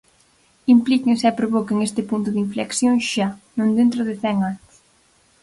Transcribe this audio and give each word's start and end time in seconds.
Implíquense 0.75 1.25
e 1.27 1.37
provoquen 1.39 1.77
este 1.87 2.01
punto 2.09 2.29
de 2.31 2.39
inflexión 2.45 2.95
xa, 3.11 3.27
non 3.57 3.69
dentro 3.79 4.01
de 4.07 4.13
cen 4.21 4.37
anos. 4.51 4.73